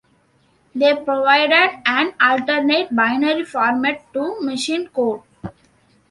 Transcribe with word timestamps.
They 0.73 0.95
provided 0.95 1.79
an 1.85 2.15
alternate 2.19 2.95
binary 2.95 3.45
format 3.45 4.03
to 4.13 4.39
machine 4.41 4.87
code. 4.87 5.21